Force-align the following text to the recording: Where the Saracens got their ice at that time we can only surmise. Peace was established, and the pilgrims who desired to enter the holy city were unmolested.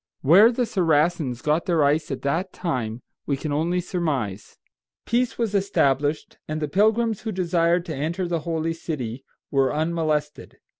Where 0.23 0.51
the 0.51 0.65
Saracens 0.65 1.43
got 1.43 1.67
their 1.67 1.83
ice 1.83 2.09
at 2.09 2.23
that 2.23 2.51
time 2.53 3.03
we 3.27 3.37
can 3.37 3.51
only 3.53 3.79
surmise. 3.79 4.57
Peace 5.05 5.37
was 5.37 5.53
established, 5.53 6.39
and 6.47 6.59
the 6.59 6.67
pilgrims 6.67 7.21
who 7.21 7.31
desired 7.31 7.85
to 7.85 7.95
enter 7.95 8.27
the 8.27 8.39
holy 8.39 8.73
city 8.73 9.23
were 9.51 9.71
unmolested. 9.71 10.57